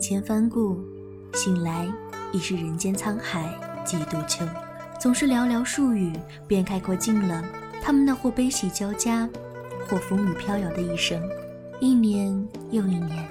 [0.00, 0.78] 千帆顾，
[1.34, 1.86] 醒来
[2.32, 3.54] 已是人间沧海
[3.84, 4.44] 几度秋。
[4.98, 6.12] 总是寥寥数语，
[6.48, 7.44] 便概括尽了
[7.82, 9.28] 他们那或悲喜交加，
[9.86, 11.22] 或风雨飘摇的一生。
[11.80, 12.28] 一年
[12.70, 13.28] 又一年，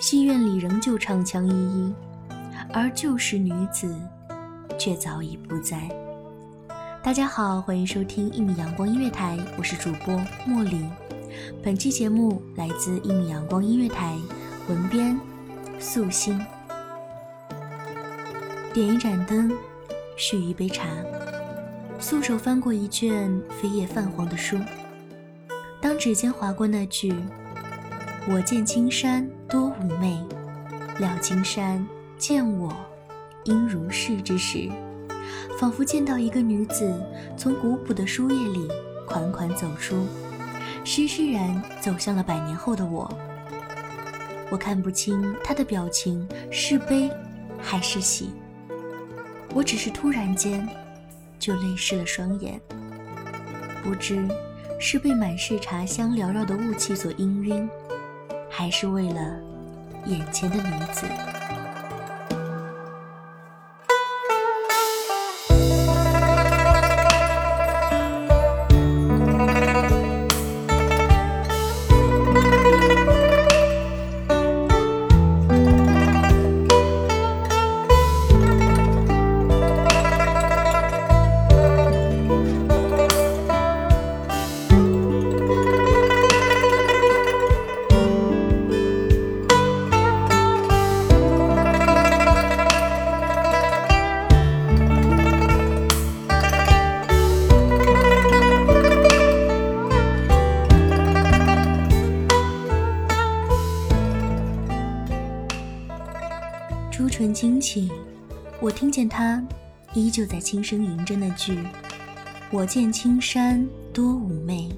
[0.00, 1.94] 戏院里仍旧唱腔依依，
[2.72, 3.94] 而旧时女子
[4.78, 5.88] 却早已不在。
[7.02, 10.14] 大家好，欢迎收听一米阳光音乐台，我是主播
[10.48, 10.86] 茉莉。
[11.62, 14.16] 本期节目来自一米阳光音乐台。
[14.68, 15.16] 文编：
[15.78, 16.40] 素心。
[18.72, 19.50] 点一盏灯，
[20.16, 20.86] 续一杯茶，
[21.98, 24.58] 素手翻过一卷飞页泛黄的书。
[25.80, 27.14] 当指尖划过那句
[28.28, 30.18] “我见青山多妩媚，
[30.98, 31.86] 料青山
[32.18, 32.74] 见我
[33.44, 34.68] 应如是”之时，
[35.58, 37.00] 仿佛见到一个女子
[37.36, 38.68] 从古朴的书页里
[39.06, 40.06] 款款走出，
[40.84, 43.08] 施施然走向了百年后的我。
[44.50, 47.10] 我看不清他的表情是悲
[47.58, 48.30] 还是喜，
[49.54, 50.66] 我只是突然间
[51.38, 52.60] 就泪湿了双眼，
[53.82, 54.26] 不知
[54.78, 57.68] 是被满是茶香缭绕的雾气所氤氲，
[58.48, 59.40] 还是为了
[60.06, 61.06] 眼前的女子。
[107.16, 107.90] 朱唇轻启，
[108.60, 109.42] 我听见他
[109.94, 111.58] 依旧在轻声吟着那句
[112.52, 114.68] ：“我见青山多妩媚，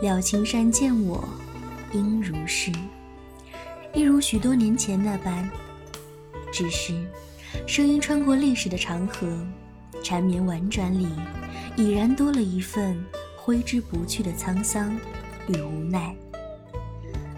[0.00, 1.22] 料青山见我
[1.92, 2.72] 应如是。”
[3.92, 5.46] 一如许多年前那般，
[6.50, 6.94] 只是
[7.66, 9.28] 声音穿过历史的长河，
[10.02, 11.08] 缠绵婉转里，
[11.76, 12.98] 已然多了一份
[13.36, 14.98] 挥之不去的沧桑
[15.46, 16.16] 与无奈。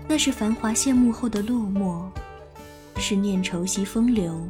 [0.07, 2.05] 那是繁华谢幕后的落寞。
[2.97, 4.47] 是念愁惜风流，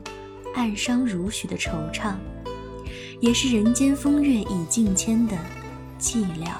[0.54, 2.14] 暗伤如许的惆怅，
[3.20, 5.36] 也是人间风月已境迁的
[5.98, 6.50] 寂寥。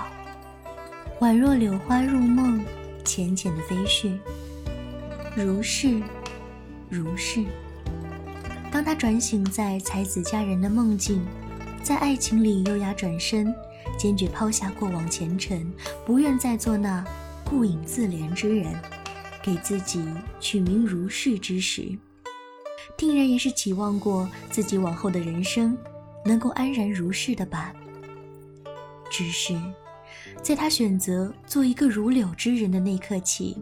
[1.20, 2.64] 宛若柳花入梦，
[3.04, 4.12] 浅浅的飞絮。
[5.36, 6.02] 如是，
[6.88, 7.44] 如是。
[8.70, 11.22] 当他转醒在才子佳人的梦境，
[11.82, 13.54] 在爱情里优雅转身，
[13.98, 15.70] 坚决抛下过往前尘，
[16.06, 17.04] 不愿再做那
[17.44, 18.74] 顾影自怜之人。
[19.42, 20.00] 给自己
[20.38, 21.98] 取名如是之时，
[22.96, 25.76] 定然也是期望过自己往后的人生
[26.24, 27.74] 能够安然如是的吧。
[29.10, 29.54] 只是，
[30.40, 33.56] 在他选择做一个如柳之人的那刻起，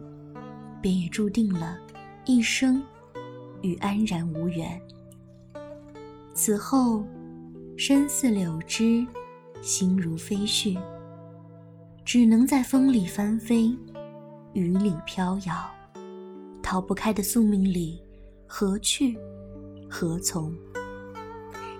[0.81, 1.77] 便也注定了
[2.25, 2.81] 一生
[3.61, 4.79] 与安然无缘。
[6.33, 7.03] 此后，
[7.75, 9.05] 身似柳枝，
[9.61, 10.77] 心如飞絮，
[12.05, 13.75] 只能在风里翻飞。
[14.53, 15.71] 雨里飘摇，
[16.61, 18.01] 逃不开的宿命里，
[18.45, 19.17] 何去
[19.89, 20.53] 何从？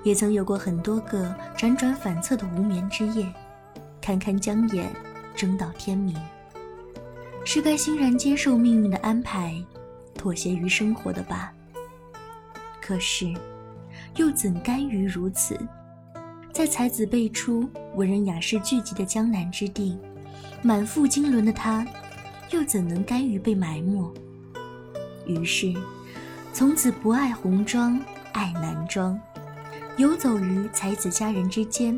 [0.03, 3.31] 也曾有过很多个辗转反侧的无眠之夜，
[4.01, 4.89] 堪堪将眼
[5.35, 6.15] 睁到天明。
[7.44, 9.62] 是该欣然接受命运的安排，
[10.13, 11.53] 妥协于生活的吧？
[12.81, 13.33] 可是，
[14.15, 15.59] 又怎甘于如此？
[16.53, 19.97] 在才子辈出、文人雅士聚集的江南之地，
[20.62, 21.85] 满腹经纶的他。
[22.51, 24.13] 又怎能甘于被埋没？
[25.25, 25.74] 于是，
[26.51, 28.00] 从此不爱红妆，
[28.33, 29.19] 爱男装，
[29.98, 31.98] 游走于才子佳人之间，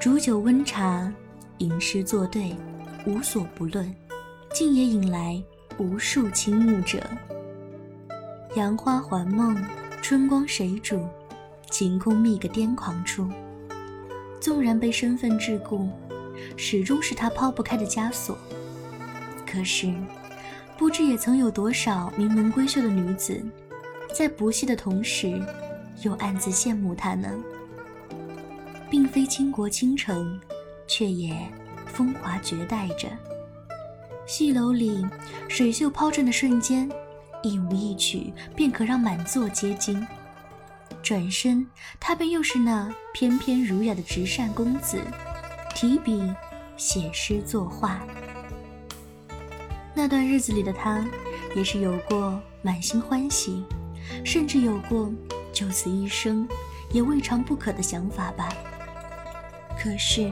[0.00, 1.12] 煮酒温茶，
[1.58, 2.54] 吟诗作对，
[3.04, 3.92] 无所不论，
[4.54, 5.42] 竟也引来
[5.76, 7.02] 无数倾慕者。
[8.54, 9.56] 杨花还梦，
[10.00, 11.04] 春光谁主？
[11.68, 13.28] 晴空觅个癫狂处。
[14.40, 15.88] 纵然被身份桎梏，
[16.56, 18.38] 始终是他抛不开的枷锁。
[19.56, 19.90] 可是，
[20.76, 23.42] 不知也曾有多少名门闺秀的女子，
[24.14, 25.40] 在不屑的同时，
[26.02, 27.30] 又暗自羡慕他呢？
[28.90, 30.38] 并非倾国倾城，
[30.86, 31.34] 却也
[31.86, 33.08] 风华绝代着。
[34.26, 35.02] 戏楼里
[35.48, 36.86] 水袖抛转的瞬间，
[37.42, 40.06] 一舞一曲便可让满座皆惊。
[41.02, 41.66] 转身，
[41.98, 44.98] 他便又是那翩翩儒雅的直善公子，
[45.74, 46.30] 提笔
[46.76, 48.06] 写诗作画。
[49.98, 51.02] 那段日子里的他，
[51.54, 53.64] 也是有过满心欢喜，
[54.22, 55.10] 甚至有过
[55.54, 56.46] 就此一生
[56.92, 58.50] 也未尝不可的想法吧。
[59.78, 60.30] 可是，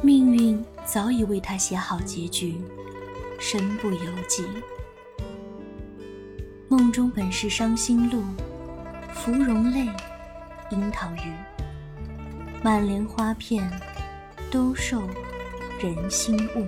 [0.00, 2.56] 命运早已为他写好结局，
[3.38, 4.46] 身不由己。
[6.66, 8.22] 梦中本是伤心路，
[9.12, 9.86] 芙蓉泪，
[10.70, 11.30] 樱桃雨，
[12.62, 13.70] 满帘花片，
[14.50, 15.02] 都受
[15.78, 16.66] 人心误。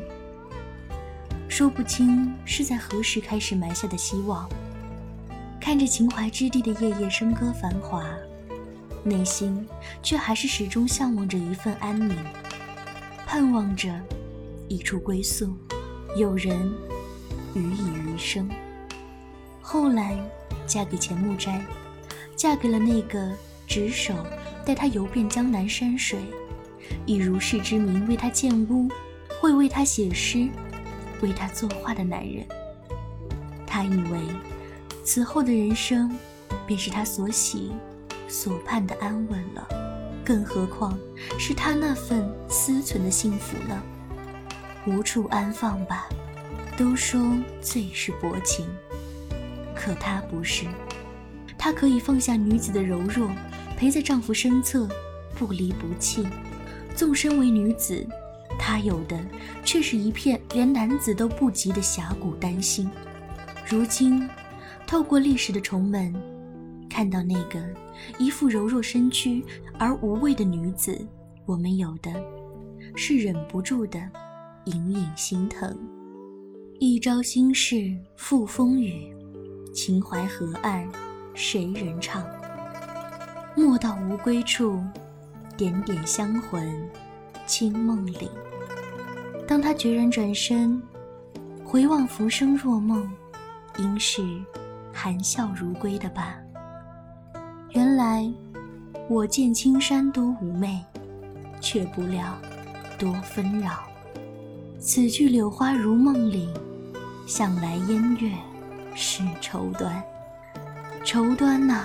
[1.56, 4.46] 说不清是在何时开始埋下的希望，
[5.58, 8.04] 看着秦淮之地的夜夜笙歌繁华。
[9.02, 9.66] 内心
[10.02, 12.14] 却还是始终向往着一份安宁，
[13.24, 13.98] 盼望着
[14.68, 15.56] 一处归宿，
[16.14, 16.70] 有人
[17.54, 18.46] 予以余生。
[19.62, 20.14] 后来
[20.66, 21.64] 嫁给钱穆斋，
[22.36, 23.32] 嫁给了那个
[23.66, 24.12] 执手
[24.62, 26.18] 带她游遍江南山水，
[27.06, 28.90] 以如是之名为她建屋，
[29.40, 30.46] 会为她写诗，
[31.22, 32.46] 为他作画的男人。
[33.66, 34.20] 他以为
[35.04, 36.16] 此后的人生
[36.66, 37.72] 便是他所喜。
[38.28, 39.68] 所盼的安稳了，
[40.24, 40.98] 更何况
[41.38, 43.80] 是他那份私存的幸福呢？
[44.84, 46.08] 无处安放吧。
[46.76, 47.20] 都说
[47.60, 48.66] 最是薄情，
[49.76, 50.66] 可他不是，
[51.56, 53.30] 他可以放下女子的柔弱，
[53.78, 54.88] 陪在丈夫身侧，
[55.38, 56.26] 不离不弃。
[56.96, 58.04] 纵身为女子，
[58.58, 59.18] 她有的
[59.64, 62.90] 却是一片连男子都不及的峡谷丹心。
[63.68, 64.28] 如今，
[64.86, 66.14] 透过历史的重门，
[66.88, 67.60] 看到那个。
[68.18, 69.42] 一副柔弱身躯
[69.78, 71.00] 而无畏的女子，
[71.46, 72.12] 我们有的
[72.94, 73.98] 是忍不住的
[74.66, 75.74] 隐隐心疼。
[76.78, 79.10] 一朝心事付风雨，
[79.74, 80.86] 秦淮河岸
[81.32, 82.22] 谁人唱？
[83.56, 84.78] 莫道无归处，
[85.56, 86.70] 点点香魂
[87.46, 88.28] 清梦里。
[89.46, 90.82] 当他决然转身，
[91.64, 93.08] 回望浮生若梦，
[93.78, 94.22] 应是
[94.92, 96.36] 含笑如归的吧。
[97.70, 98.28] 原来，
[99.08, 100.84] 我见青山多妩媚，
[101.60, 102.36] 却不料
[102.98, 103.84] 多纷扰。
[104.78, 106.48] 此去柳花如梦里，
[107.26, 108.32] 向来烟月
[108.94, 110.02] 是愁端。
[111.04, 111.84] 愁端呐！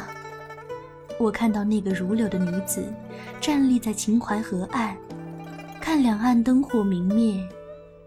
[1.19, 2.91] 我看到那个如柳的女子，
[3.39, 4.95] 站立在秦淮河岸，
[5.91, 7.45] 看两岸灯火明灭，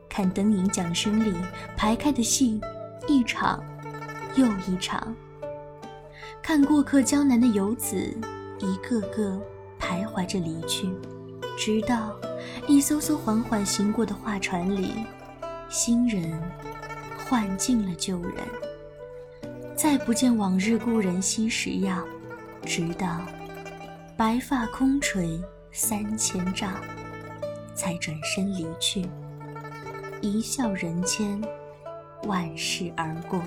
[0.09, 1.35] 看灯影桨声里
[1.77, 2.59] 排开的戏，
[3.07, 3.63] 一场
[4.37, 5.15] 又一场。
[6.43, 7.95] 看过客江南的游子，
[8.59, 9.39] 一个个
[9.79, 10.89] 徘徊着离去，
[11.59, 12.17] 直到
[12.67, 15.05] 一艘艘缓缓行过的画船里，
[15.69, 16.43] 新人
[17.19, 18.33] 换尽了旧人，
[19.77, 22.03] 再不见往日故人昔时样，
[22.65, 23.21] 直到
[24.17, 25.39] 白发空垂
[25.71, 26.73] 三千丈，
[27.75, 29.07] 才转身离去，
[30.21, 31.43] 一笑人间，
[32.25, 33.43] 万事而过。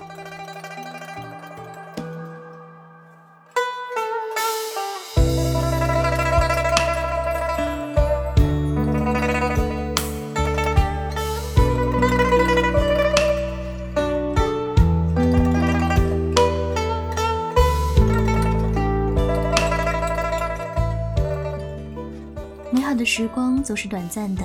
[23.18, 24.44] 时光总是短暂的，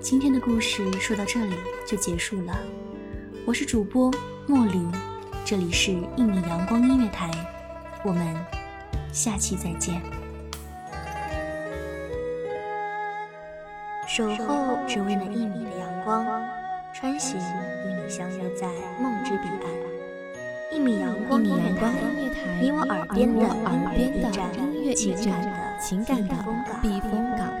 [0.00, 2.56] 今天的故事说到这里就结束了。
[3.44, 4.08] 我是主播
[4.46, 4.88] 莫林，
[5.44, 7.28] 这里是一米阳光音乐台，
[8.04, 8.24] 我们
[9.12, 10.00] 下期再见。
[14.06, 16.24] 守候只为那一米的阳光，
[16.92, 18.68] 穿行与你相约在
[19.02, 20.72] 梦之彼岸。
[20.72, 21.90] 一米阳光音乐台，
[22.62, 23.40] 你我耳边的
[24.56, 26.36] 音乐驿站，情感的
[26.80, 27.52] 避风港。